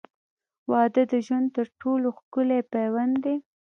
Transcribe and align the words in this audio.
•واده 0.71 1.03
د 1.11 1.13
ژوند 1.25 1.47
تر 1.55 1.67
ټولو 1.81 2.07
ښکلی 2.17 2.59
پیوند 2.73 3.15
دی. 3.23 3.37